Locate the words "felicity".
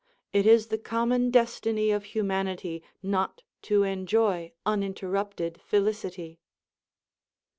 5.63-6.39